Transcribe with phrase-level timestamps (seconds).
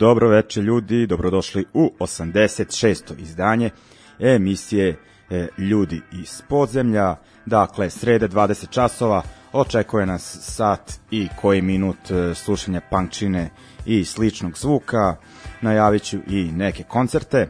[0.00, 3.18] Dobro veče ljudi, dobrodošli u 86.
[3.18, 3.70] izdanje
[4.18, 4.96] emisije
[5.30, 7.16] e, Ljudi iz podzemlja.
[7.46, 9.22] Dakle, srede 20 časova,
[9.52, 13.50] očekuje nas sat i koji minut e, slušanja punkčine
[13.86, 15.16] i sličnog zvuka.
[15.60, 17.38] Najavit ću i neke koncerte.
[17.38, 17.48] E,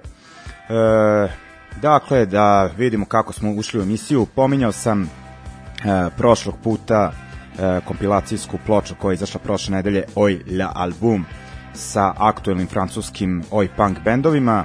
[1.82, 4.26] dakle, da vidimo kako smo ušli u emisiju.
[4.34, 5.08] Pominjao sam e,
[6.16, 11.24] prošlog puta e, kompilacijsku ploču koja je izašla prošle nedelje Oj la album
[11.74, 14.64] sa aktuelnim francuskim oj punk bendovima.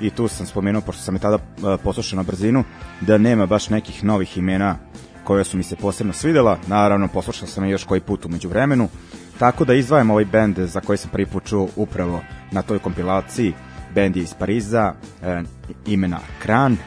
[0.00, 2.64] I tu sam spomenuo, pošto sam je tada uh, poslušao na brzinu,
[3.00, 4.76] da nema baš nekih novih imena
[5.24, 8.88] koje su mi se posebno svidela, naravno poslušao sam je još koji put umeđu vremenu,
[9.38, 12.20] tako da izdvajam ovaj bend za koji sam prvi put čuo upravo
[12.52, 13.54] na toj kompilaciji,
[13.94, 15.48] bend je iz Pariza, uh,
[15.86, 16.78] imena Kran, uh,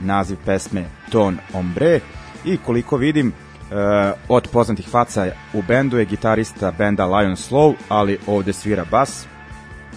[0.00, 2.00] naziv pesme Ton Ombre.
[2.44, 3.32] I koliko vidim
[4.28, 9.26] od poznatih faca u bendu je gitarista benda Lion Slow, ali ovde svira bas.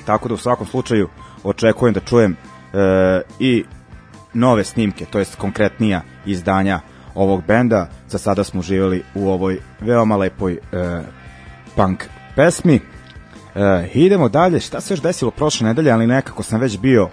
[0.05, 1.09] Tako da u svakom slučaju
[1.43, 2.79] očekujem da čujem uh,
[3.39, 3.63] i
[4.33, 6.79] nove snimke, to jest konkretnija izdanja
[7.15, 7.89] ovog benda.
[8.07, 11.05] Za sada smo živjeli u ovoj veoma lepoj uh,
[11.75, 12.03] punk
[12.35, 12.75] pesmi.
[12.75, 17.09] Uh, idemo dalje, šta se još desilo prošle nedelje, ali nekako sam već bio uh,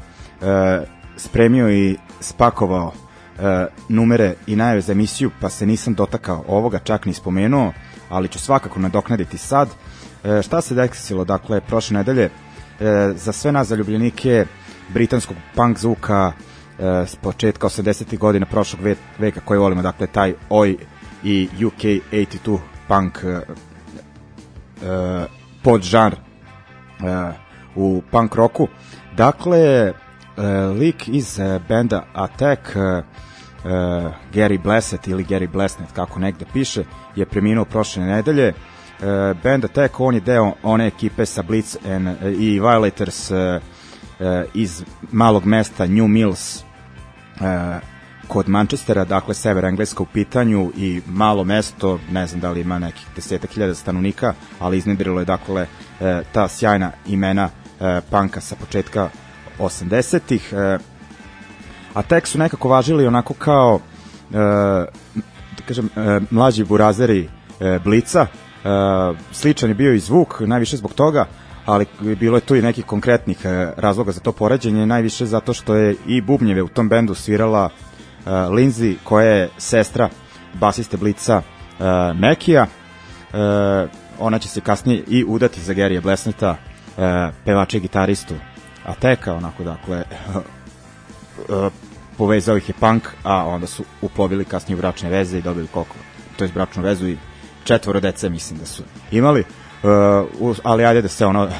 [1.16, 2.92] spremio i spakovao
[3.38, 7.72] e, numere i najave za emisiju, pa se nisam dotakao ovoga, čak ni spomenuo,
[8.08, 9.68] ali ću svakako nadoknaditi sad.
[10.24, 12.30] E, šta se desilo, dakle, prošle nedelje, e,
[13.16, 14.46] za sve nas zaljubljenike
[14.88, 16.32] britanskog punk zvuka,
[16.78, 18.18] e, s početka 80.
[18.18, 18.82] godina prošlog
[19.18, 20.76] veka koji volimo, dakle taj OI
[21.24, 22.58] i UK 82
[22.88, 25.26] punk e, e,
[25.62, 26.18] podžanr e,
[27.74, 28.68] u punk roku.
[29.16, 29.92] Dakle,
[30.78, 33.02] lik iz e, benda Attack e, e,
[34.32, 36.84] Gary Blessed ili Gary Blessed, kako negde piše,
[37.16, 38.48] je preminuo prošle nedelje.
[38.48, 38.54] E,
[39.42, 43.60] band Attack, on je deo one ekipe sa Blitz and, e, i Violators e,
[44.20, 46.64] e, iz malog mesta New Mills e,
[48.28, 52.78] kod Manchestera, dakle sever Engleska u pitanju i malo mesto, ne znam da li ima
[52.78, 55.66] nekih desetak hiljada stanovnika, ali iznedrilo je dakle
[56.00, 57.50] e, ta sjajna imena
[57.80, 59.10] e, panka sa početka
[59.58, 60.52] 80-ih.
[60.52, 60.78] E,
[61.94, 63.80] a tek su nekako važili onako kao
[64.32, 64.36] e,
[65.56, 67.28] da kažem, e, mlađi burazeri
[67.60, 68.26] e, Blica.
[68.26, 68.68] E,
[69.32, 71.26] sličan je bio i zvuk, najviše zbog toga,
[71.64, 75.74] ali bilo je tu i nekih konkretnih e, razloga za to poređenje, najviše zato što
[75.74, 80.08] je i bubnjeve u tom bendu svirala uh, Lindsay, koja je sestra
[80.54, 81.84] basiste Blica uh,
[82.18, 82.66] Mekija.
[83.32, 87.04] Uh, ona će se kasnije i udati za Gerija Blesneta, uh,
[87.44, 88.34] pevača i gitaristu
[88.84, 90.04] Ateka, onako dakle
[91.48, 91.72] uh,
[92.18, 95.94] povezao ih je punk, a onda su uplovili kasnije u bračne veze i dobili koliko,
[96.36, 97.18] to je bračnu vezu i
[97.64, 99.44] četvoro dece mislim da su imali,
[100.40, 101.50] uh, ali ajde da se ono uh,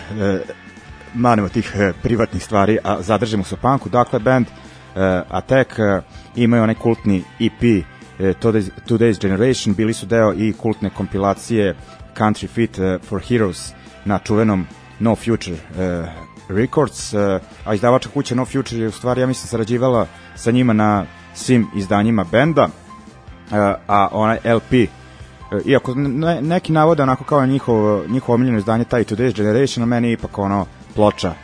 [1.14, 6.04] manemo tih uh, privatnih stvari, a zadržimo se u punku, dakle band uh, Attack uh,
[6.36, 11.74] imaju onaj kultni EP uh, Today's, Today's Generation, bili su deo i kultne kompilacije
[12.16, 13.72] Country Fit uh, for Heroes
[14.04, 14.66] na čuvenom
[15.00, 19.49] No Future uh, Records, uh, a izdavača kuća No Future je u stvari, ja mislim,
[19.49, 20.06] sarađivala
[20.37, 23.56] sa njima na svim izdanjima benda, uh,
[23.87, 29.05] a onaj LP uh, iako ne, neki navode onako kao njihov, njihovo omiljeno izdanje taj
[29.05, 31.35] Today's Generation, a meni ipak ono ploča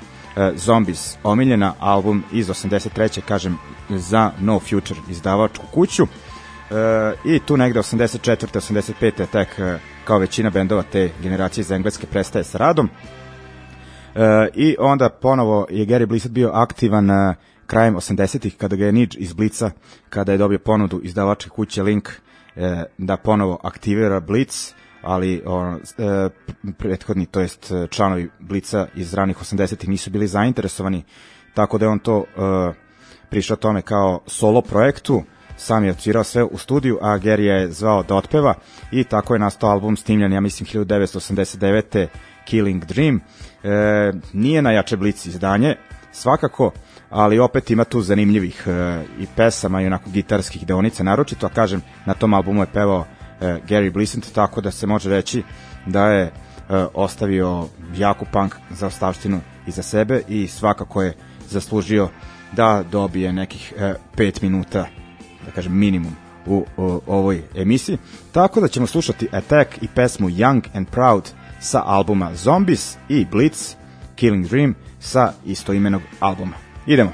[0.56, 3.20] Zombies, omiljena album iz 83.
[3.20, 3.58] kažem
[3.88, 6.08] za No Future izdavačku kuću uh,
[7.24, 8.46] i tu negde 84.
[9.00, 9.26] 85.
[9.26, 9.48] tek
[10.04, 13.19] kao većina bendova te generacije iz Engleske prestaje sa radom E,
[14.54, 17.34] I onda ponovo je Gary Blissett bio aktivan uh,
[17.66, 19.70] krajem 80-ih kada ga je Nidž iz Blica,
[20.08, 22.62] kada je dobio ponudu izdavačke kuće Link uh,
[22.98, 24.72] da ponovo aktivira Blitz,
[25.02, 25.80] ali on, uh,
[26.78, 31.04] prethodni, to jest članovi Blica iz ranih 80-ih nisu bili zainteresovani,
[31.54, 32.24] tako da je on to uh,
[33.30, 35.22] prišao tome kao solo projektu,
[35.56, 38.54] sam je odsvirao sve u studiju, a Gary je zvao da otpeva
[38.92, 42.06] i tako je nastao album snimljen, ja mislim, 1989.
[42.44, 43.20] Killing Dream.
[43.64, 45.76] E, nije najjače blic izdanje,
[46.12, 46.70] svakako,
[47.10, 51.82] ali opet ima tu zanimljivih e, i pesama i onako gitarskih deonica naročito, a kažem,
[52.06, 53.04] na tom albumu je pevao
[53.40, 55.42] e, Gary Blissant, tako da se može reći
[55.86, 56.32] da je e,
[56.94, 57.66] ostavio
[57.96, 61.14] jaku punk za ostavštinu iza sebe i svakako je
[61.48, 62.08] zaslužio
[62.52, 64.86] da dobije nekih e, 5 minuta,
[65.46, 66.16] da kažem minimum
[66.46, 67.98] u, u ovoj emisiji.
[68.32, 71.30] Tako da ćemo slušati Attack i pesmu Young and Proud
[71.60, 73.74] sa albuma Zombies i Blitz
[74.16, 76.56] Killing Dream sa istoimenog albuma.
[76.86, 77.12] Idemo.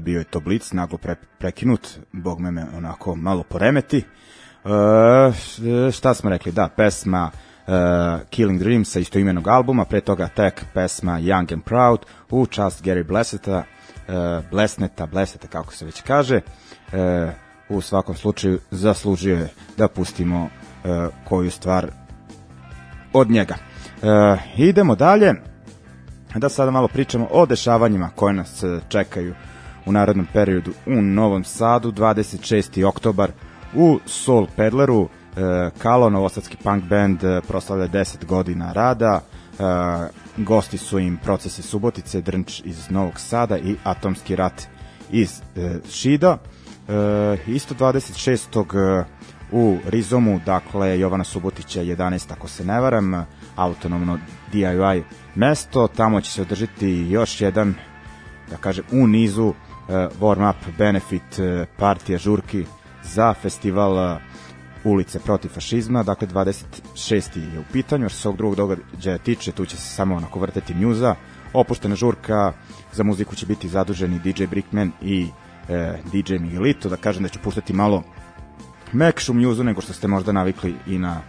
[0.00, 3.98] Bio je to blic, naglo pre, prekinut, bog me me onako malo poremeti.
[3.98, 6.52] E, šta smo rekli?
[6.52, 7.30] Da, pesma
[7.70, 12.84] uh, Killing Dreams sa istoimenog albuma, pre toga tek pesma Young and Proud u čast
[12.84, 13.62] Gary Blesseta,
[14.08, 16.40] uh, Blesneta, Bleseta kako se već kaže.
[16.92, 17.30] Uh,
[17.68, 20.50] u svakom slučaju zaslužio je da pustimo uh,
[21.24, 21.86] koju stvar
[23.12, 23.54] od njega.
[24.02, 24.08] Uh,
[24.56, 25.34] idemo dalje
[26.34, 29.34] da sada malo pričamo o dešavanjima koje nas e, čekaju
[29.86, 32.84] u narodnom periodu u Novom Sadu, 26.
[32.84, 33.30] oktobar
[33.74, 39.20] u Soul Pedleru, e, Kalo, novosadski punk band, e, proslavlja 10 godina rada,
[40.36, 44.62] gosti su im Procesi Subotice, Drnč iz Novog Sada i Atomski rat
[45.10, 45.42] iz
[45.90, 46.38] Šida.
[47.46, 49.04] Isto 26.
[49.52, 54.18] u Rizomu, dakle Jovana Subotića 11, ako se ne varam, autonomno
[54.52, 55.02] DIY
[55.34, 57.74] mesto, tamo će se održati još jedan,
[58.50, 59.54] da kažem, u nizu
[59.90, 62.64] uh, warm-up benefit uh, partija žurki
[63.02, 64.20] za festival uh,
[64.84, 67.54] ulice protiv fašizma, dakle 26.
[67.54, 70.74] je u pitanju, što se ovog drugog događaja tiče, tu će se samo onako vrteti
[70.74, 71.14] mjuza,
[71.52, 72.52] opuštena žurka,
[72.92, 75.28] za muziku će biti zaduženi DJ Brickman i
[75.68, 78.02] e, DJ Miguelito, da kažem da ću puštati malo
[78.92, 81.20] mekšu mjuzu nego što ste možda navikli i na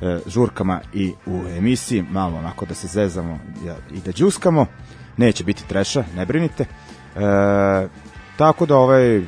[0.00, 3.38] e, žurkama i u emisiji, malo onako da se zezamo
[3.94, 4.66] i da džuskamo.
[5.16, 6.66] Neće biti treša, ne brinite.
[7.16, 7.88] E,
[8.36, 9.22] tako da ovaj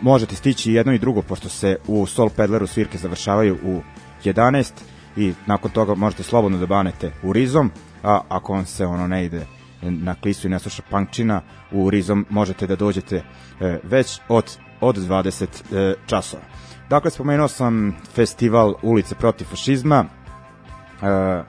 [0.00, 3.80] možete stići jedno i drugo pošto se u Soul Pedleru svirke završavaju u
[4.24, 4.72] 11
[5.16, 7.70] i nakon toga možete slobodno da banete u Rizom,
[8.02, 9.46] a ako vam se ono ne ide
[9.82, 13.16] na klisu i ne sluša punkčina, u Rizom možete da dođete
[13.60, 16.42] e, već od od 20 e, časova.
[16.90, 21.42] Dakle, spomenuo sam festival Ulice protiv fašizma, e,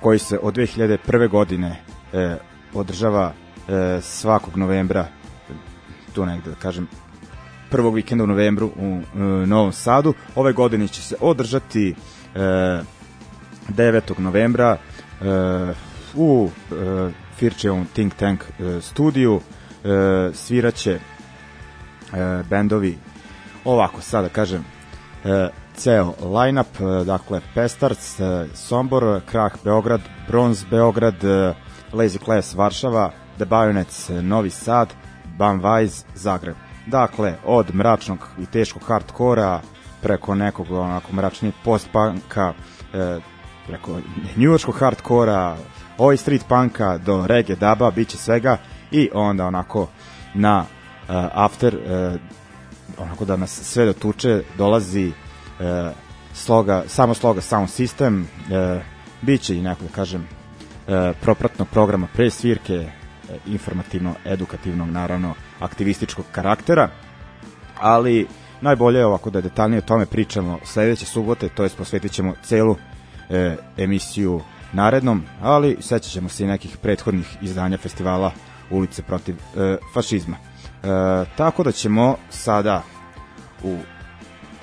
[0.00, 1.28] koji se od 2001.
[1.28, 1.82] godine
[2.12, 2.36] e,
[2.74, 5.06] održava e, svakog novembra,
[6.14, 6.88] tu negde da kažem,
[7.70, 10.14] prvog vikenda u novembru u e, Novom Sadu.
[10.34, 11.94] Ove godine će se održati
[12.34, 12.38] e,
[13.68, 14.18] 9.
[14.18, 15.24] novembra e,
[16.14, 21.00] u e, Firčevom Think Tank e, studiju e, sviraće e,
[22.50, 22.98] bendovi
[23.64, 24.64] ovako sada kažem
[25.24, 31.54] e, ceo line-up, e, dakle Pestarc, e, Sombor, Krah Beograd, Bronz Beograd, e,
[31.92, 34.88] Lazy Class Varšava, The Bayonets Novi Sad,
[35.38, 36.56] Weiss Zagreb.
[36.86, 39.60] Dakle, od mračnog i teškog hardkora
[40.02, 42.52] preko nekog onako mračnijeg post-punka,
[42.94, 43.18] e,
[43.66, 44.00] preko
[44.36, 45.56] njujorskog hardkora,
[45.98, 48.56] ovaj street punka do reggae daba, bit će svega
[48.90, 49.88] i onda onako
[50.34, 52.20] na uh, after uh,
[52.98, 55.64] onako da nas sve dotuče dolazi uh,
[56.34, 58.82] sloga, samo sloga sound system uh,
[59.22, 62.90] bit će i neko da kažem uh, propratnog programa pre svirke
[63.30, 66.88] uh, informativno, edukativnog naravno aktivističkog karaktera
[67.80, 68.26] ali
[68.60, 72.76] najbolje je ovako da detaljnije o tome pričamo sledeće subote, to je posvetit ćemo celu
[73.30, 74.40] e, emisiju
[74.72, 78.32] narednom, ali sećat ćemo se i nekih prethodnih izdanja festivala
[78.70, 80.36] Ulice protiv e, fašizma.
[80.36, 80.86] E,
[81.36, 82.82] tako da ćemo sada
[83.62, 83.78] u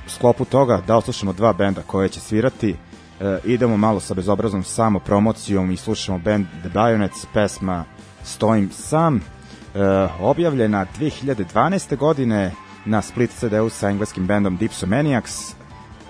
[0.07, 2.75] sklopu toga da oslušamo dva benda koje će svirati
[3.19, 7.85] e, idemo malo sa bezobraznom samo promocijom i slušamo band The Bayonets pesma
[8.27, 9.21] Stojim sam e,
[10.19, 11.97] objavljena 2012.
[11.97, 12.51] godine
[12.85, 15.55] na Split CD-u sa engleskim bandom Dipsomaniacs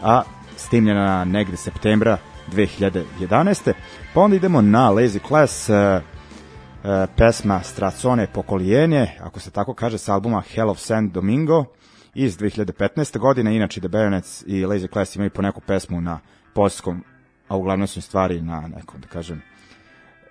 [0.01, 0.23] a
[0.57, 2.17] snimljena negde septembra
[2.51, 3.73] 2011.
[4.13, 9.97] Pa onda idemo na Lazy Class, uh, uh, pesma Stracone Pokolijenje, ako se tako kaže,
[9.97, 11.65] sa albuma Hell of San Domingo
[12.13, 13.17] iz 2015.
[13.19, 13.55] godine.
[13.55, 16.19] Inače, The Bayonets i Lazy Class imaju po neku pesmu na
[16.53, 17.03] polskom,
[17.47, 19.41] a uglavnom su stvari na nekom, da kažem,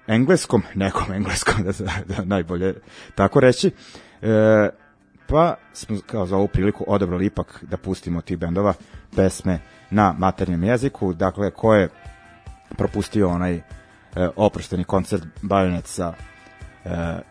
[0.07, 1.73] engleskom, nekom engleskom, da,
[2.17, 2.75] da najbolje
[3.15, 3.71] tako reći.
[4.23, 4.69] E,
[5.27, 8.75] pa smo kao za ovu priliku odabrali ipak da pustimo ti bendova
[9.17, 9.59] pesme
[9.91, 11.89] na maternjem jeziku, dakle ko je
[12.77, 13.63] propustio onaj e,
[14.37, 16.13] oprošteni koncert Bajonetsa
[16.85, 16.89] e,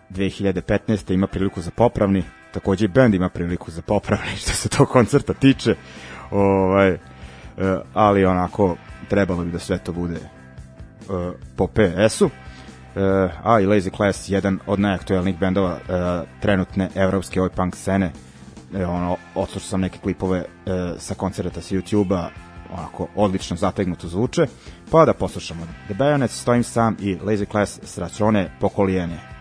[0.09, 1.13] 2015.
[1.13, 5.33] ima priliku za popravni, takođe i band ima priliku za popravni što se tog koncerta
[5.33, 5.75] tiče,
[6.31, 6.97] ovaj, e,
[7.93, 8.75] ali onako
[9.09, 10.27] trebalo bi da sve to bude e,
[11.55, 12.29] po PS-u.
[12.95, 13.01] Uh,
[13.43, 18.11] a i Lazy Class jedan od najaktuelnijih bendova uh, trenutne evropske oj punk scene
[18.75, 20.45] e, ono, odslušao sam neke klipove
[20.97, 22.29] sa koncerta sa YouTube-a
[22.73, 24.47] onako odlično zategnuto zvuče,
[24.91, 29.34] pa da poslušamo The Bayonets, Stojim sam i Lazy Class Sračone Pokolijene.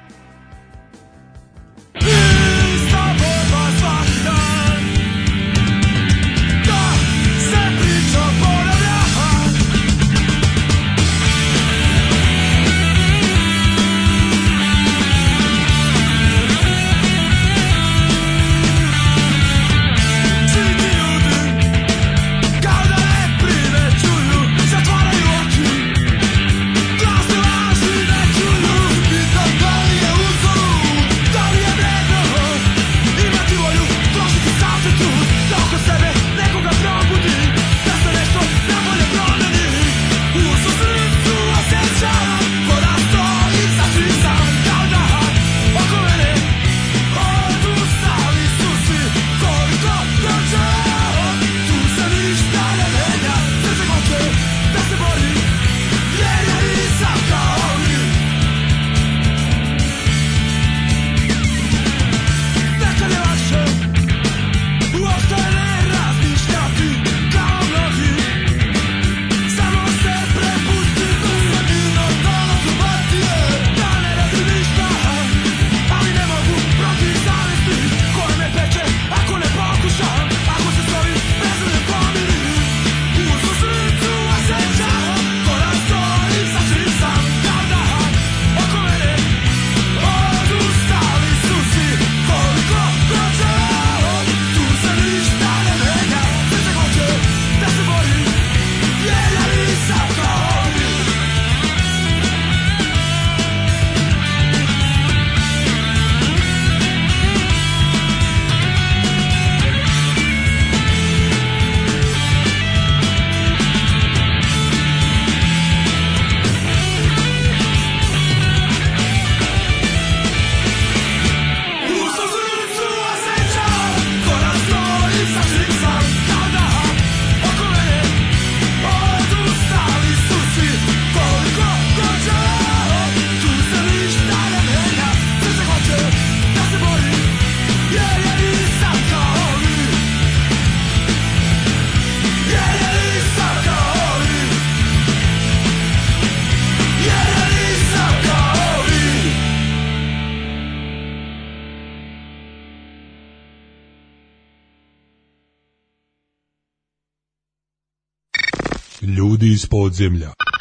[159.74, 160.53] Ljudi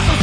[0.00, 0.21] iz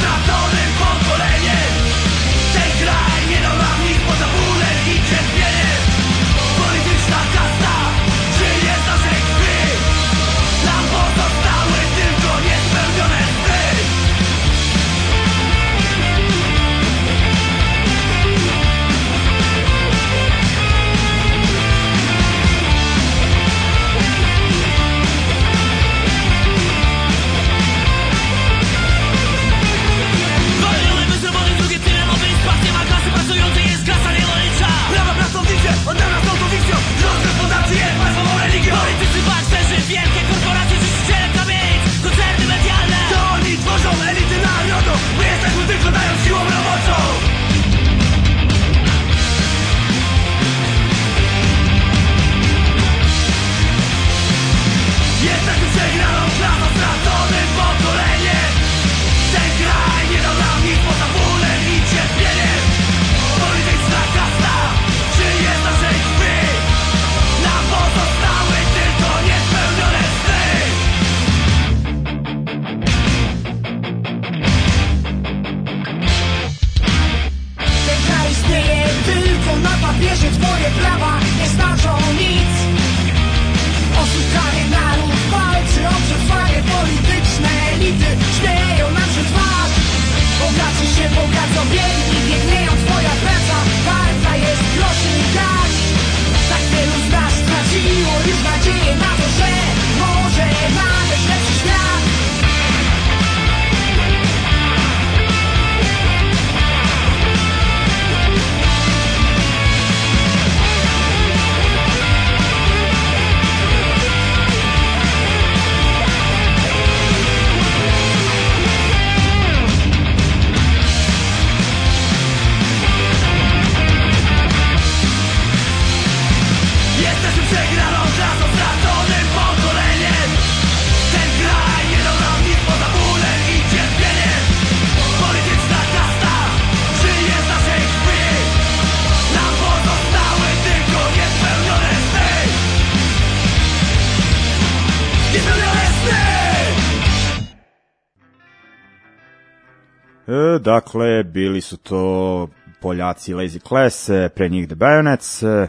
[150.60, 152.48] dakle, bili su to
[152.82, 155.68] Poljaci Lazy Class, pre njih The Bayonets, e,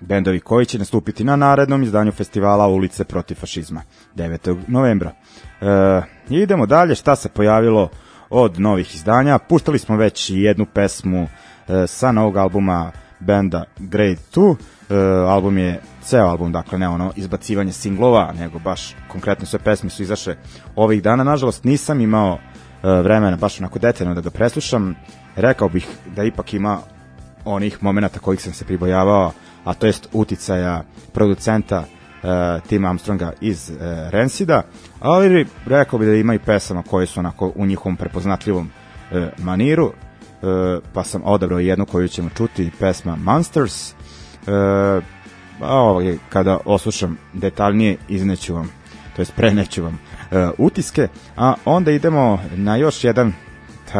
[0.00, 3.82] bendovi koji će nastupiti na narednom izdanju festivala Ulice protiv fašizma
[4.16, 4.56] 9.
[4.68, 5.12] novembra.
[5.60, 7.88] E, idemo dalje, šta se pojavilo
[8.30, 9.38] od novih izdanja.
[9.38, 11.28] Puštali smo već jednu pesmu
[11.68, 14.56] e, sa novog albuma benda Grade 2.
[14.90, 14.94] E,
[15.28, 20.02] album je ceo album, dakle ne ono izbacivanje singlova, nego baš konkretno sve pesme su
[20.02, 20.36] izašle
[20.76, 21.24] ovih dana.
[21.24, 22.38] Nažalost nisam imao
[22.82, 24.94] vremena baš onako detaljno da ga preslušam.
[25.36, 26.78] Rekao bih da ipak ima
[27.44, 29.32] onih momenata kojih sam se pribojavao,
[29.64, 33.76] a to jest uticaja producenta uh, Tima Armstronga iz uh,
[34.10, 34.62] Rensida,
[35.00, 38.70] ali rekao bih da ima i pesama koje su onako u njihovom prepoznatljivom
[39.10, 39.92] uh, maniru, uh,
[40.92, 45.04] pa sam odabrao jednu koju ćemo čuti, pesma Monsters, uh,
[45.60, 48.70] a ovaj, kada oslušam detaljnije izneću vam,
[49.16, 49.98] to jest preneću vam
[50.58, 53.32] utiske, a onda idemo na još jedan,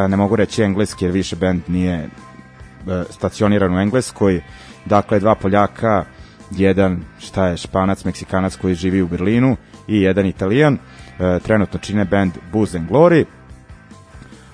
[0.09, 4.43] ne mogu reći engleski jer više band nije uh, stacioniran u Engleskoj,
[4.85, 6.05] dakle dva Poljaka,
[6.51, 9.57] jedan šta je španac, meksikanac koji živi u Berlinu
[9.89, 13.25] i jedan italijan, uh, trenutno čine band Booze and Glory,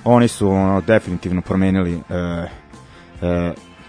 [0.05, 2.01] oni su ono, definitivno promenili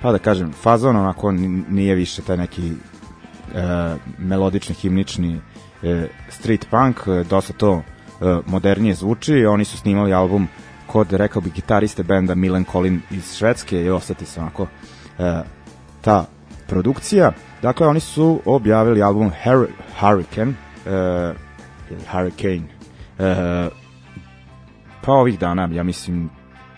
[0.02, 1.32] pa da kažem, fazon onako
[1.70, 5.40] nije više taj neki uh, melodični, himnični e,
[6.30, 7.82] street punk, e, dosta to e,
[8.46, 10.48] modernije zvuči, oni su snimali album
[10.88, 14.68] kod, rekao bi, gitariste benda Milan Colin iz Švedske i ostati se onako
[15.20, 15.42] e,
[16.02, 16.26] ta
[16.68, 17.32] produkcija.
[17.62, 19.68] Dakle, oni su objavili album Hur
[20.00, 20.54] Hurricane,
[20.86, 21.34] e,
[21.90, 22.68] ili Hurricane,
[23.20, 23.70] e,
[25.02, 26.30] pa ovih dana, ja mislim,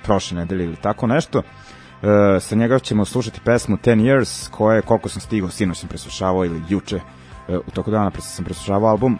[0.03, 1.39] prošle nedelje ili tako nešto.
[1.39, 6.45] E, sa njega ćemo slušati pesmu 10 Years, koje, koliko sam stigao, sinoć sam preslušavao
[6.45, 7.20] ili juče, e,
[7.57, 9.17] u toku dana sam preslušavao album,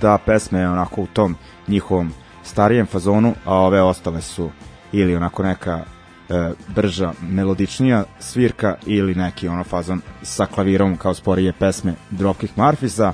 [0.00, 1.36] ta pesma je onako u tom
[1.68, 2.12] njihovom
[2.44, 4.50] starijem fazonu, a ove ostale su
[4.92, 5.84] ili onako neka
[6.28, 13.12] e, brža, melodičnija svirka ili neki ono fazon sa klavirom kao sporije pesme Dropkick Murphisa.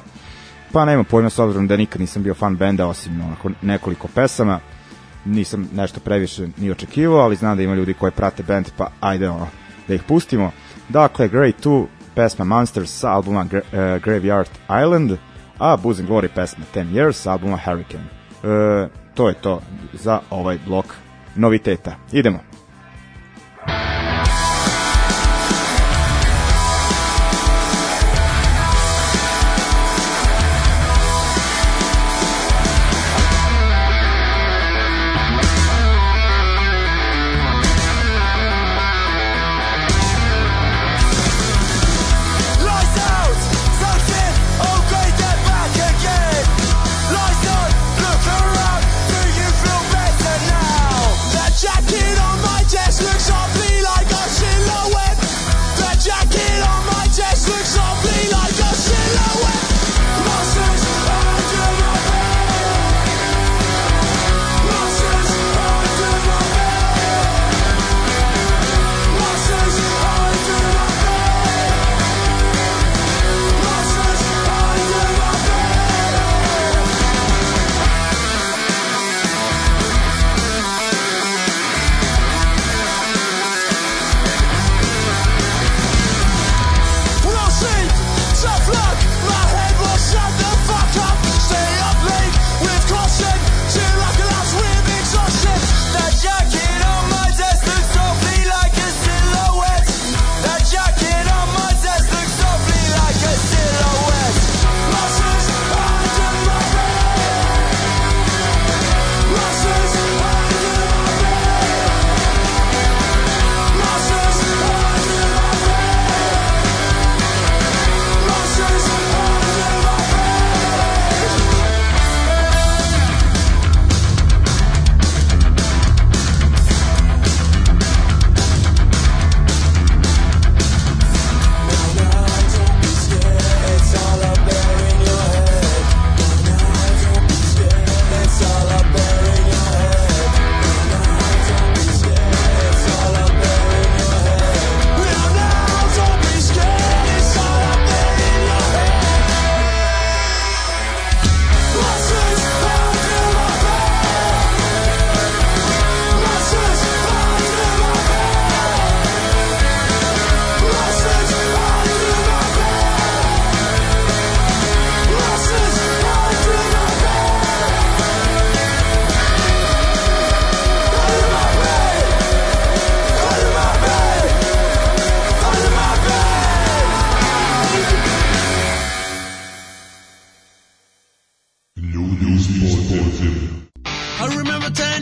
[0.72, 4.60] Pa nema pojma s obzirom da nikad nisam bio fan benda osim onako nekoliko pesama.
[5.24, 9.28] Nisam nešto previše ni očekivao, ali znam da ima ljudi koji prate bend, pa ajde
[9.28, 9.46] ono,
[9.88, 10.50] da ih pustimo.
[10.88, 15.18] Dakle, Grey 2, pesma Monsters sa albuma Gra uh, Graveyard Island,
[15.58, 18.06] a Booze and Glory pesma 10 Years sa albuma Hurricane.
[18.42, 19.60] Uh, to je to
[19.92, 20.94] za ovaj blok
[21.36, 21.96] noviteta.
[22.12, 22.38] Idemo.
[23.66, 24.13] jacket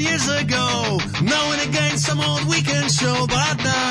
[0.03, 0.99] years ago.
[1.23, 3.82] Now and again, some old weekend show, but now.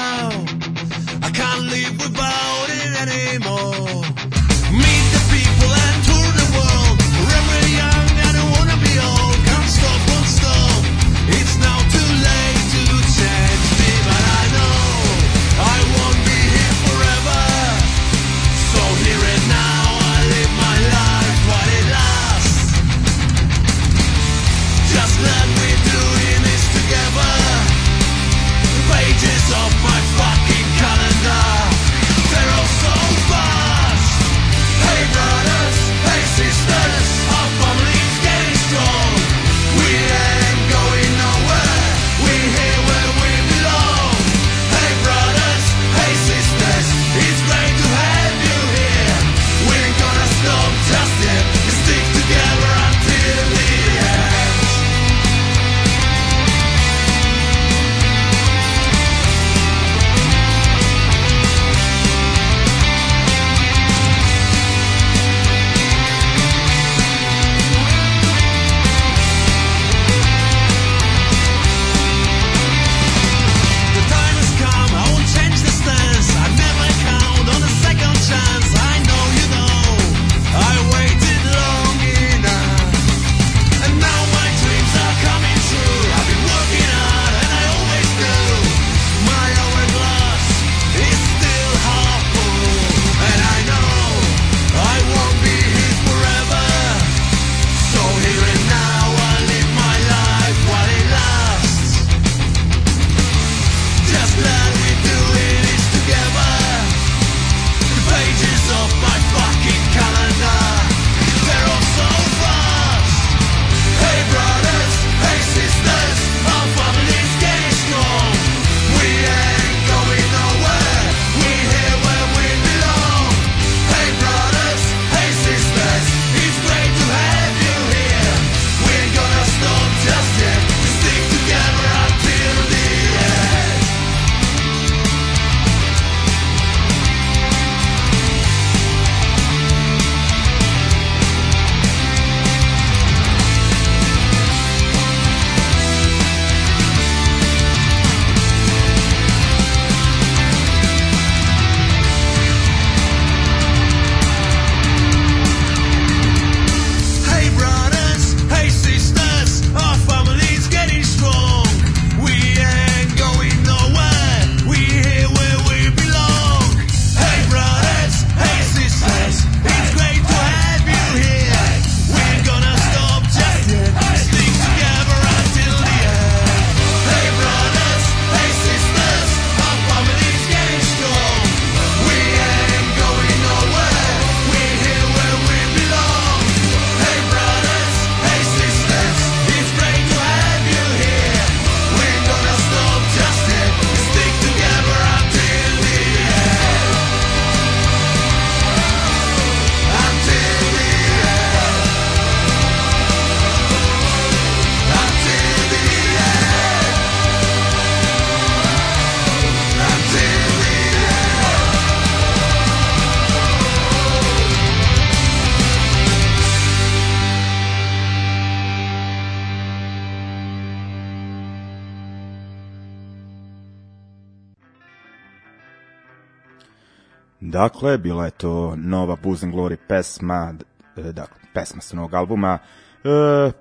[227.42, 230.54] Dakle, bila je to nova Booze Glory pesma,
[230.98, 232.58] e, dakle, pesma sa novog albuma,
[233.04, 233.52] e,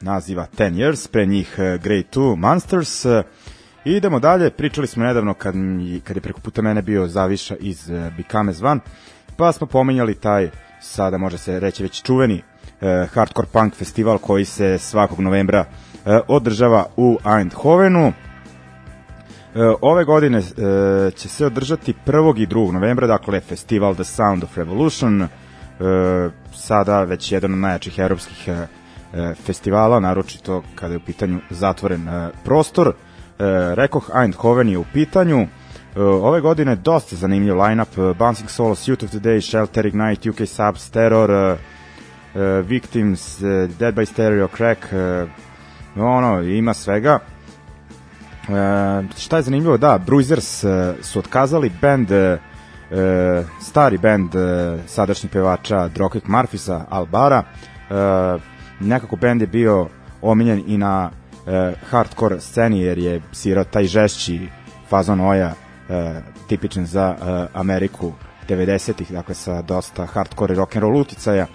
[0.00, 3.04] naziva 10 Years, pre njih e, Great 2 Monsters.
[3.04, 3.22] E,
[3.84, 5.54] idemo dalje, pričali smo nedavno kad,
[6.04, 8.80] kad je preko puta mene bio Zaviša iz Become as One,
[9.36, 10.50] pa smo pominjali taj,
[10.80, 12.42] sada može se reći već čuveni,
[12.80, 15.64] e, hardcore punk festival koji se svakog novembra
[16.06, 18.12] e, održava u Eindhovenu.
[19.54, 20.42] E, ove godine e,
[21.10, 22.42] će se održati 1.
[22.42, 22.72] i 2.
[22.72, 25.28] novembra, dakle festival The Sound of Revolution, e,
[26.54, 28.48] sada već jedan od najjačih evropskih
[29.46, 32.08] festivala, naročito kada je u pitanju zatvoren
[32.44, 32.92] prostor.
[33.74, 35.46] Rekoh, Eindhoven je u pitanju,
[35.96, 40.90] ove godine dosta zanimljiv line-up, Bouncing Souls, Youth of the Day, Shelter, Ignite, UK Subs,
[40.90, 41.56] Terror,
[42.64, 43.40] Victims,
[43.78, 44.86] Dead by Stereo, Crack,
[45.96, 47.18] ono, ima svega.
[48.50, 52.38] E, šta je zanimljivo, da, Bruisers e, su otkazali band, e,
[53.60, 57.42] stari band e, sadašnjih pevača Dropkick Murphisa, Albara.
[57.42, 57.94] E,
[58.80, 59.88] nekako band je bio
[60.22, 61.10] omiljen i na
[61.46, 64.48] e, hardcore sceni jer je sirao taj žešći
[64.88, 65.54] fazon oja
[65.88, 68.12] e, tipičan za e, Ameriku
[68.48, 71.46] 90-ih, dakle sa dosta hardcore i rock'n'roll uticaja,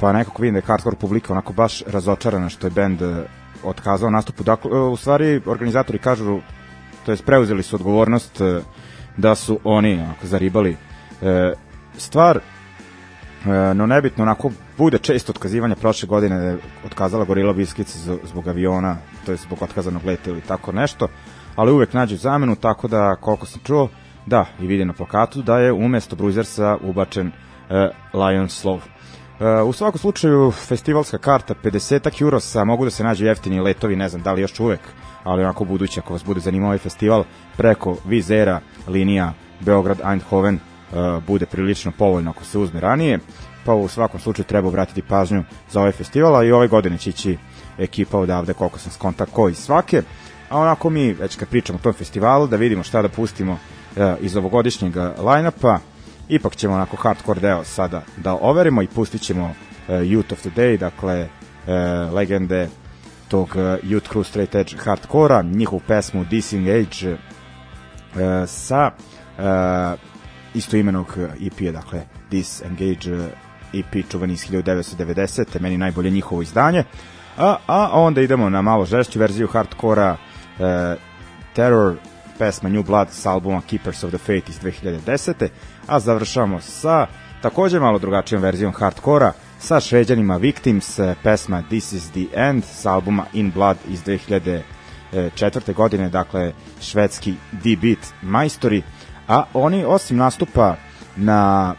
[0.00, 3.24] pa nekako vidim da je hardcore publika onako baš razočarana što je band e,
[3.64, 4.44] otkazao nastupu.
[4.44, 6.40] Dakle, u stvari, organizatori kažu,
[7.06, 8.60] to jest preuzeli su odgovornost e,
[9.16, 10.76] da su oni onako, zaribali
[11.22, 11.52] e,
[11.96, 16.56] stvar, e, no nebitno, onako, bude često otkazivanja prošle godine
[16.86, 18.96] otkazala Gorila Biskica zbog aviona,
[19.26, 21.08] to je zbog otkazanog leta ili tako nešto,
[21.56, 23.88] ali uvek nađu zamenu, tako da, koliko sam čuo,
[24.26, 28.97] da, i vidim na plakatu, da je umesto Bruisersa ubačen e, Lion Slove.
[29.40, 34.08] Uh, u svakom slučaju, festivalska karta 50 eurosa, mogu da se nađu jeftini letovi, ne
[34.08, 34.80] znam da li još uvek,
[35.24, 37.24] ali onako budući ako vas bude zanimao ovaj festival,
[37.56, 43.18] preko Vizera, linija Beograd, Eindhoven, uh, bude prilično povoljno ako se uzme ranije,
[43.64, 47.10] pa u svakom slučaju treba obratiti pažnju za ovaj festival, a i ove godine će
[47.10, 47.38] ići
[47.78, 50.02] ekipa odavde, koliko sam skonta, koji svake,
[50.48, 54.02] a onako mi, već kad pričamo o tom festivalu, da vidimo šta da pustimo uh,
[54.20, 55.78] iz ovogodišnjeg line-upa,
[56.28, 59.54] ipak ćemo onako hardcore deo sada da overimo i pustit ćemo uh,
[59.88, 62.68] Youth of the Day, dakle uh, legende
[63.28, 67.18] tog uh, Youth Crew Straight Edge hardcora, njihovu pesmu Disengage uh,
[68.46, 68.90] sa
[69.38, 70.00] uh,
[70.54, 73.30] istoimenog EP-a, dakle Disengage
[73.72, 75.60] EP čuvani iz 1990.
[75.60, 76.84] meni najbolje njihovo izdanje.
[77.38, 80.16] A, a onda idemo na malo žešću verziju hardcora
[80.58, 80.66] uh,
[81.54, 81.96] Terror
[82.38, 85.48] pesma New Blood sa albuma Keepers of the Fate iz 2010.
[85.88, 87.06] A završavamo sa
[87.42, 93.24] takođe malo drugačijom verzijom hardkora sa šveđanima Victims, pesma This is the End sa albuma
[93.32, 95.74] In Blood iz 2004.
[95.74, 98.82] godine, dakle švedski D-Beat majstori,
[99.28, 100.76] a oni osim nastupa
[101.16, 101.74] na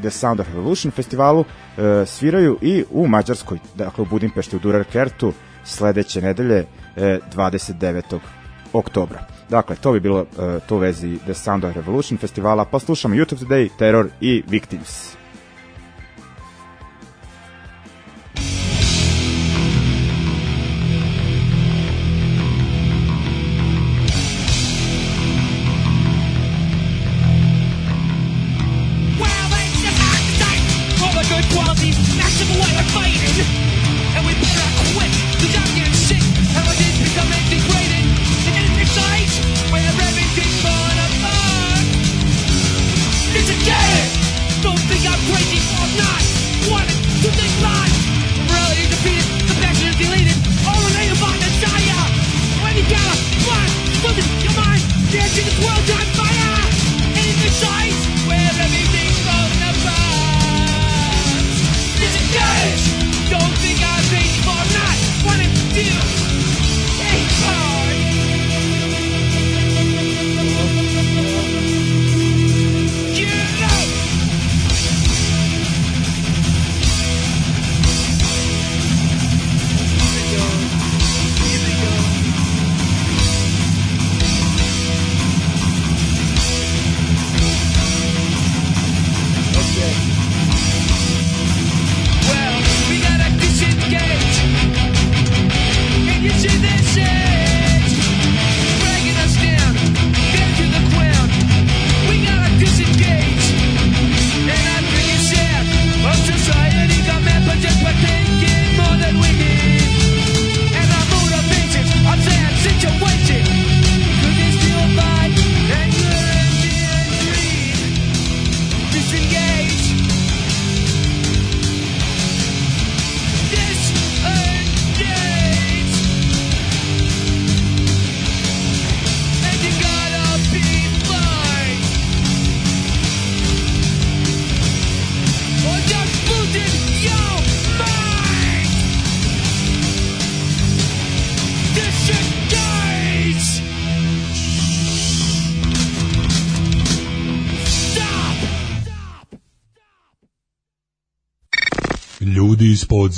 [0.00, 5.32] The Sound of Revolution festivalu e, sviraju i u Mađarskoj, dakle u Budimpešti u Durerkertu
[5.64, 6.64] sledeće nedelje
[6.96, 8.18] e, 29.
[8.72, 9.35] oktobra.
[9.50, 10.26] Dakle, to bi bilo uh,
[10.68, 15.16] to u vezi The Sound of Revolution festivala, pa slušamo YouTube Today, Terror i Victims.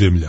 [0.00, 0.26] Ljudi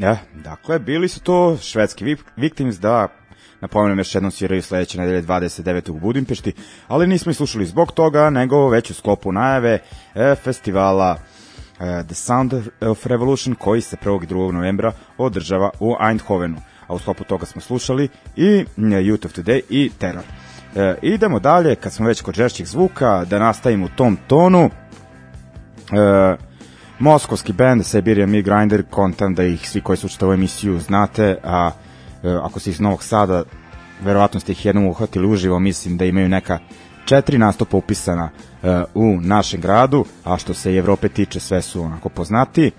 [0.00, 3.08] Ja, dakle, bili su to švedski Victims da
[3.60, 5.90] napomenem još jednom sviraju sledeće nedelje 29.
[5.90, 6.52] u Budimpešti,
[6.88, 9.78] ali nismo ih slušali zbog toga, nego već u sklopu najave
[10.14, 11.18] e, festivala
[12.06, 14.24] The Sound of Revolution koji se 1.
[14.24, 14.52] i 2.
[14.52, 16.56] novembra održava u Eindhovenu.
[16.86, 20.24] A u sklopu toga smo slušali i Youth of Today i Terror.
[20.76, 24.70] E, idemo dalje, kad smo već kod žešćih zvuka, da nastavimo u tom tonu.
[25.92, 26.49] E,
[27.00, 31.70] moskovski band Siberian Me Grinder, kontam da ih svi koji su učitavaju emisiju znate, a
[32.22, 33.44] e, ako ste iz Novog Sada,
[34.02, 36.58] verovatno ste ih jednom uhvatili uživo, mislim da imaju neka
[37.04, 38.30] četiri nastupa upisana
[38.62, 42.66] e, u našem gradu, a što se Evrope tiče sve su onako poznati.
[42.66, 42.70] E,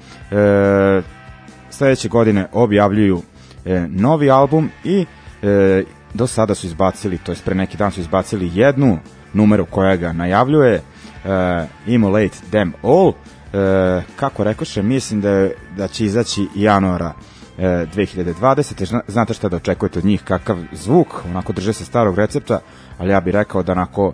[1.70, 3.22] sledeće godine objavljuju
[3.66, 5.06] e, novi album i
[5.42, 8.98] e, do sada su izbacili, to je pre neki dan su izbacili jednu
[9.34, 10.82] numeru koja ga najavljuje,
[11.26, 13.14] uh, Immolate Them All,
[13.54, 17.14] uh, kako rekoše, mislim da, da će izaći januara
[17.58, 19.02] uh, 2020.
[19.08, 22.60] Znate šta da očekujete od njih, kakav zvuk, onako drže se starog recepta,
[22.98, 24.14] ali ja bih rekao da onako uh,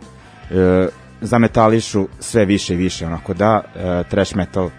[1.21, 4.71] zametališu sve više i više, onako da uh, trash metal uh,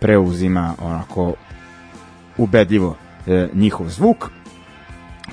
[0.00, 1.34] preuzima onako
[2.36, 2.96] ubedljivo uh,
[3.54, 4.30] njihov zvuk.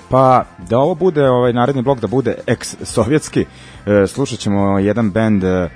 [0.10, 3.46] Pa da ovo bude ovaj naredni blok da bude ex-sovjetski,
[3.86, 5.70] e, slušat ćemo jedan band e,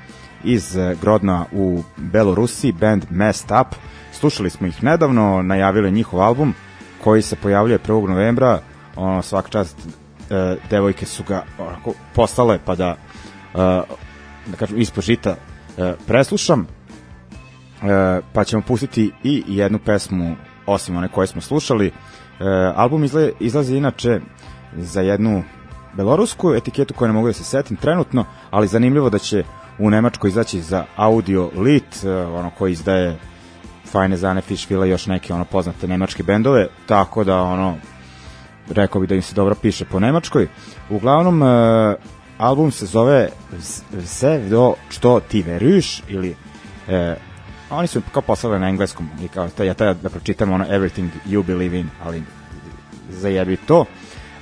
[0.43, 3.75] iz Grodna u Belorusiji, band Messed Up.
[4.11, 6.53] Slušali smo ih nedavno, najavili njihov album
[7.03, 8.07] koji se pojavljuje 1.
[8.07, 8.59] novembra.
[8.95, 9.77] Ono, svaka čast
[10.29, 12.95] e, devojke su ga onako postale pa da
[13.55, 13.81] e,
[14.47, 15.35] da kažem ispod žita
[15.77, 16.67] e, preslušam.
[17.81, 20.35] E, pa ćemo pustiti i jednu pesmu
[20.65, 21.87] osim one koje smo slušali.
[21.87, 21.93] E,
[22.75, 24.19] album izle, izlazi inače
[24.77, 25.43] za jednu
[25.93, 29.43] belorusku etiketu koju ne mogu da se setim trenutno, ali zanimljivo da će
[29.79, 33.17] u Nemačkoj izaći za Audio Lit, e, ono koji izdaje
[33.91, 37.77] Fajne Zane Fishvila i još neke ono poznate nemačke bendove, tako da ono
[38.69, 40.47] rekao bih da im se dobro piše po nemačkoj.
[40.89, 41.95] Uglavnom e,
[42.37, 43.29] album se zove
[44.05, 46.35] Sve do što ti veruješ ili
[46.87, 47.15] e,
[47.69, 51.43] oni su kao poslali na engleskom i kao ja tada da pročitam ono Everything You
[51.43, 52.23] Believe In, ali
[53.09, 53.85] zajebi to.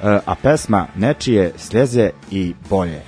[0.03, 3.01] E, a pesma Nečije sleze i bolje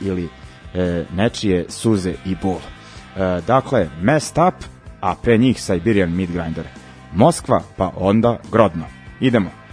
[0.00, 0.28] ili
[0.74, 2.58] e, Nečije suze i bol.
[2.58, 4.64] E, dakle, Messed Up,
[5.00, 6.64] a pre njih Siberian Midgrinder.
[7.12, 8.84] Moskva, pa onda Grodno.
[9.20, 9.63] Idemo.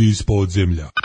[0.00, 0.99] ljudi iz podzemlja.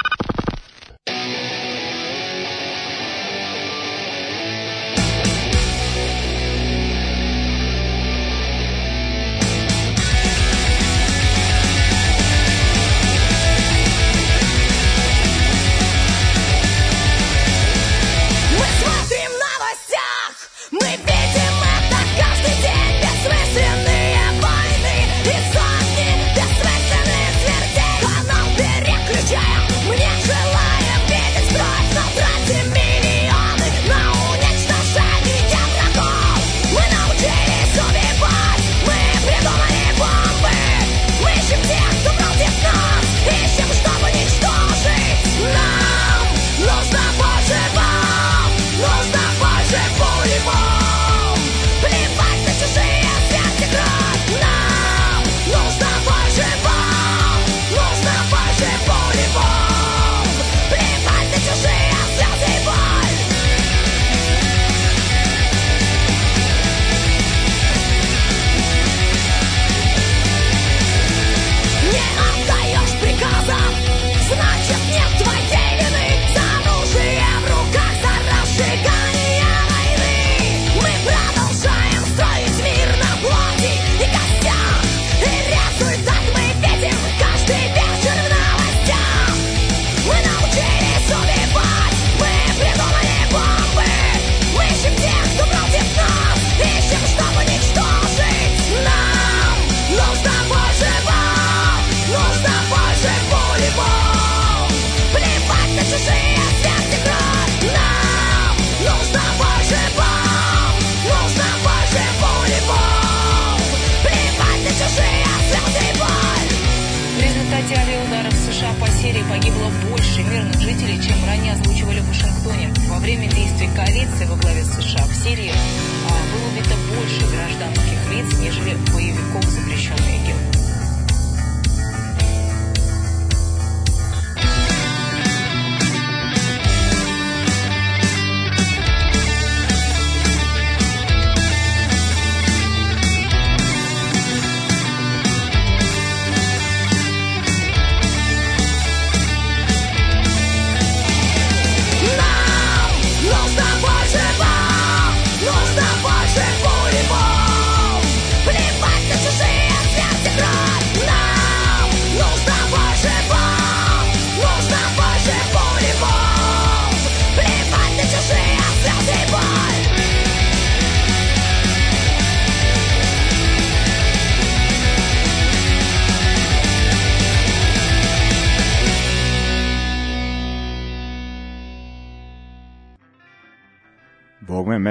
[119.29, 122.73] погибло больше мирных жителей, чем ранее озвучивали в Вашингтоне.
[122.89, 128.39] Во время действий коалиции во главе США в Сирии а, было убито больше гражданских лиц,
[128.39, 130.64] нежели боевиков запрещенной ИГИЛ.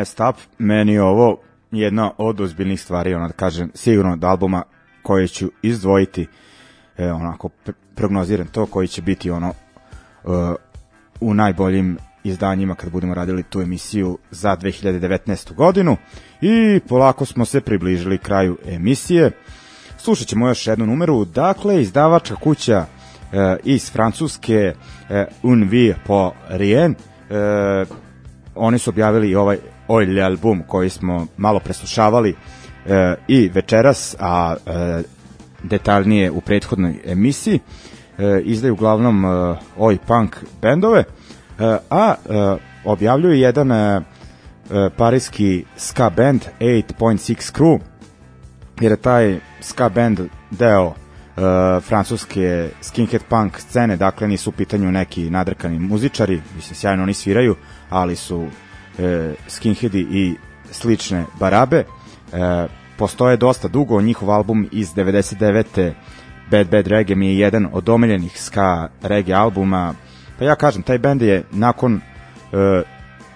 [0.05, 1.39] Messed Up, meni je ovo
[1.71, 4.63] jedna od ozbiljnih stvari, ona da kažem, sigurno od albuma
[5.03, 6.27] koje ću izdvojiti,
[6.97, 7.49] e, onako
[7.95, 9.49] prognoziram to, koji će biti ono
[10.25, 10.33] uh,
[11.21, 15.55] u najboljim izdanjima kad budemo radili tu emisiju za 2019.
[15.55, 15.97] godinu
[16.41, 19.31] i polako smo se približili kraju emisije.
[19.99, 26.33] Slušat ćemo još jednu numeru, dakle izdavačka kuća uh, iz Francuske uh, Un Vie pour
[26.49, 26.95] Rien
[27.31, 27.89] uh,
[28.55, 32.35] oni su objavili ovaj Oil album koji smo malo preslušavali
[32.87, 35.03] e, i večeras, a e,
[35.63, 37.61] detaljnije u prethodnoj emisiji.
[38.19, 41.05] E, izdaju uglavnom e, oj punk bendove, e,
[41.91, 44.01] a e, objavljuju jedan e,
[44.71, 47.79] e parijski ska band 8.6 Crew,
[48.81, 50.21] jer je taj ska band
[50.51, 50.87] deo
[51.37, 57.15] uh, francuske skinhead punk scene, dakle nisu u pitanju neki nadrkani muzičari, mislim sjajno oni
[57.15, 57.57] sviraju,
[57.91, 58.47] ali su
[58.99, 60.35] e, skinheadi i
[60.71, 61.77] slične barabe.
[61.77, 61.85] E,
[62.97, 65.93] postoje dosta dugo, njihov album iz 99.
[66.51, 69.95] Bad Bad Reggae mi je jedan od omiljenih ska reggae albuma.
[70.39, 72.01] Pa ja kažem, taj bend je nakon e,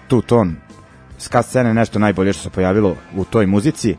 [0.07, 0.55] tu ton
[1.17, 3.97] ska scene nešto najbolje što se pojavilo u toj muzici.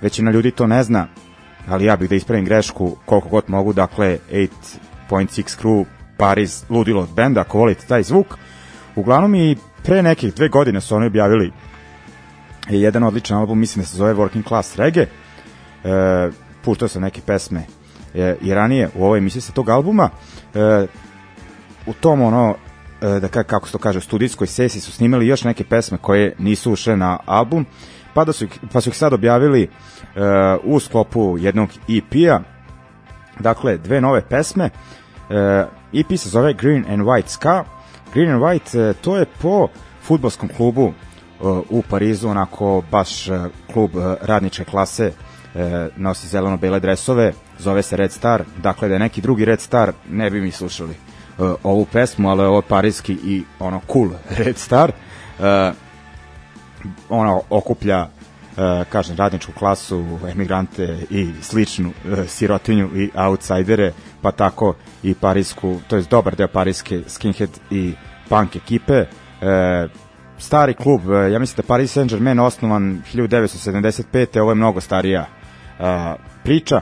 [0.00, 1.06] Većina ljudi to ne zna,
[1.68, 5.84] ali ja bih da ispravim grešku koliko god mogu, dakle 8.6 Crew
[6.16, 8.26] Paris ludilo od benda, ako volite taj zvuk.
[8.96, 11.52] Uglavnom i pre nekih dve godine su oni objavili
[12.68, 15.06] jedan odličan album, mislim da se zove Working Class Reggae.
[15.84, 16.30] E,
[16.64, 17.62] puštao sam neke pesme
[18.14, 20.10] e, i ranije u ovoj emisiji sa tog albuma.
[20.54, 20.86] E,
[21.86, 22.54] u tom ono,
[23.02, 26.72] e, da kako se to kaže, studijskoj sesiji su snimali još neke pesme koje nisu
[26.72, 27.66] ušle na album,
[28.14, 29.68] pa, da su, pa su ih sad objavili e,
[30.64, 32.40] u sklopu jednog EP-a.
[33.40, 34.70] Dakle, dve nove pesme.
[35.30, 37.64] E, EP se zove Green and White Ska.
[38.14, 39.68] Green and White uh, to je po
[40.02, 43.90] futbolskom klubu uh, u Parizu, onako baš uh, klub
[44.22, 45.12] radničke klase,
[45.96, 50.30] nosi zeleno-bele dresove, zove se Red Star, dakle da je neki drugi Red Star, ne
[50.30, 50.94] bi mi slušali
[51.62, 54.10] ovu pesmu, ali ovo je parijski i ono cool
[54.44, 54.92] Red Star.
[57.08, 58.08] Ona okuplja
[58.88, 63.92] kažem, radničku klasu, emigrante i sličnu uh, sirotinju i outsidere,
[64.22, 67.94] pa tako i parijsku, to je dobar deo parijske skinhead i
[68.28, 69.00] punk ekipe.
[69.00, 69.90] Uh,
[70.38, 71.00] stari klub,
[71.32, 74.40] ja mislim da Paris Saint-Germain osnovan 1975.
[74.40, 75.26] Ovo je mnogo starija
[76.42, 76.80] priča.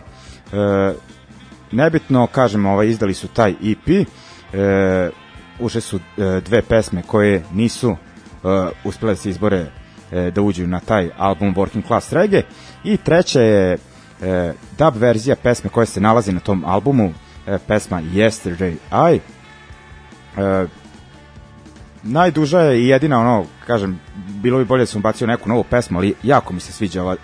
[1.73, 4.07] Nebitno, kažem, ovaj, izdali su taj EP,
[5.61, 6.01] uše su
[6.45, 7.97] dve pesme koje nisu
[8.85, 9.67] uspele da se izbore
[10.13, 12.43] e, da uđu na taj album Working Class Reggae.
[12.85, 13.79] I treća je
[14.23, 17.13] e, dub verzija pesme koja se nalazi na tom albumu
[17.47, 18.75] e, pesma Yesterday
[19.13, 19.21] I.
[20.41, 20.67] E,
[22.03, 24.01] najduža je i jedina ono kažem
[24.43, 27.17] bilo bi bolje da sam bacio neku novu pesmu ali jako mi se sviđa ova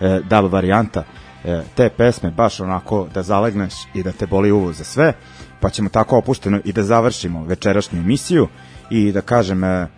[0.00, 1.04] e, dub varijanta
[1.44, 5.12] e, te pesme baš onako da zalegneš i da te boli uvo za sve
[5.60, 8.48] pa ćemo tako opušteno i da završimo večerašnju emisiju
[8.90, 9.88] i da kažem e,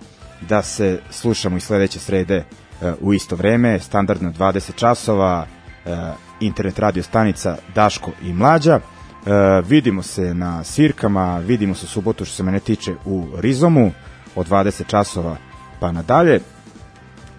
[0.49, 2.45] da se slušamo i sledeće srede
[2.81, 5.47] uh, u isto vreme, standardno 20 časova,
[5.85, 5.93] uh,
[6.41, 8.81] internet radio stanica Daško i Mlađa.
[8.81, 13.93] Uh, vidimo se na sirkama, vidimo se u subotu što se mene tiče u Rizomu
[14.37, 15.37] od 20 časova
[15.81, 16.41] pa nadalje.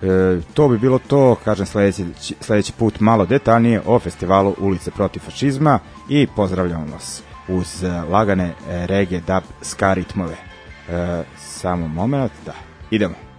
[0.02, 2.04] E, to bi bilo to, kažem sledeći,
[2.40, 5.80] sledeći put malo detaljnije o festivalu Ulice protiv fašizma
[6.10, 10.36] i pozdravljamo vas uz lagane reggae dub ska ritmove.
[10.90, 12.71] E, samo moment, da.
[12.92, 13.31] Idemo.